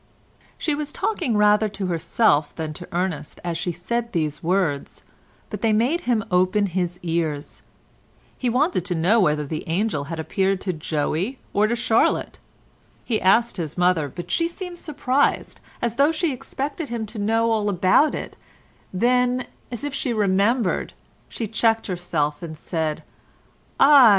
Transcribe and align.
She 0.57 0.73
was 0.73 0.91
talking 0.91 1.37
rather 1.37 1.69
to 1.69 1.85
herself 1.85 2.55
than 2.55 2.73
to 2.73 2.87
Ernest 2.91 3.39
as 3.43 3.55
she 3.55 3.71
said 3.71 4.13
these 4.13 4.41
words, 4.41 5.03
but 5.51 5.61
they 5.61 5.71
made 5.73 6.01
him 6.09 6.25
open 6.31 6.65
his 6.65 6.99
ears. 7.03 7.61
He 8.35 8.49
wanted 8.49 8.83
to 8.85 8.95
know 8.95 9.19
whether 9.19 9.45
the 9.45 9.63
angel 9.69 10.05
had 10.05 10.19
appeared 10.19 10.59
to 10.61 10.73
Joey 10.73 11.37
or 11.53 11.67
to 11.67 11.75
Charlotte. 11.75 12.39
He 13.05 13.21
asked 13.21 13.57
his 13.57 13.77
mother, 13.77 14.09
but 14.09 14.31
she 14.31 14.47
seemed 14.47 14.79
surprised, 14.79 15.61
as 15.83 15.97
though 15.97 16.11
she 16.11 16.33
expected 16.33 16.89
him 16.89 17.05
to 17.05 17.19
know 17.19 17.51
all 17.51 17.69
about 17.69 18.15
it, 18.15 18.35
then, 18.91 19.45
as 19.71 19.83
if 19.83 19.93
she 19.93 20.13
remembered, 20.13 20.93
she 21.29 21.45
checked 21.45 21.85
herself 21.85 22.41
and 22.41 22.57
said, 22.57 23.03
"Ah! 23.79 24.09